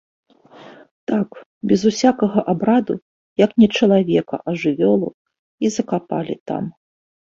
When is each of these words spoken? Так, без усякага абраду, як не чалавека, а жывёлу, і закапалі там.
Так, 1.11 1.29
без 1.73 1.79
усякага 1.91 2.39
абраду, 2.55 2.93
як 3.45 3.51
не 3.61 3.67
чалавека, 3.79 4.35
а 4.49 4.59
жывёлу, 4.67 5.09
і 5.67 5.77
закапалі 5.81 6.43
там. 6.53 6.63